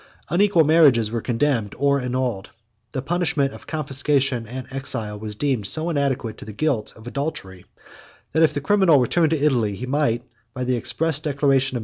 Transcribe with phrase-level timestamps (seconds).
[0.31, 2.49] Unequal marriages were condemned or annulled.
[2.91, 7.67] The punishment of confiscation and exile was deemed so inadequate to the guilt of adultery,
[8.31, 10.23] that, if the criminal returned to Italy, he might,
[10.55, 11.79] by the express declaration of Majorian, be slain with impunity.